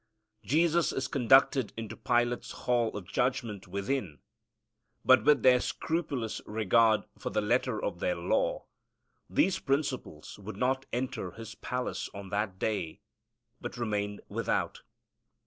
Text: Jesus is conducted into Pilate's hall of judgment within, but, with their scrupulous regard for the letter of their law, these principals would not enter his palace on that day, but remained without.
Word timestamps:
Jesus 0.43 0.91
is 0.91 1.07
conducted 1.07 1.73
into 1.77 1.95
Pilate's 1.95 2.49
hall 2.63 2.97
of 2.97 3.05
judgment 3.07 3.67
within, 3.67 4.17
but, 5.05 5.23
with 5.23 5.43
their 5.43 5.59
scrupulous 5.59 6.41
regard 6.47 7.01
for 7.19 7.29
the 7.29 7.39
letter 7.39 7.79
of 7.79 7.99
their 7.99 8.15
law, 8.15 8.65
these 9.29 9.59
principals 9.59 10.39
would 10.39 10.57
not 10.57 10.87
enter 10.91 11.29
his 11.33 11.53
palace 11.53 12.09
on 12.15 12.29
that 12.29 12.57
day, 12.57 12.99
but 13.61 13.77
remained 13.77 14.21
without. 14.27 14.81